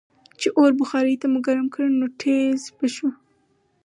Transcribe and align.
چې 0.39 0.47
اور 0.57 0.71
بخارۍ 0.79 1.15
ته 1.21 1.27
مو 1.31 1.39
ګرم 1.47 1.67
کړ 1.75 1.85
نو 1.99 2.05
ټیزززز 2.19 2.65
به 2.77 2.87
شو. 2.95 3.09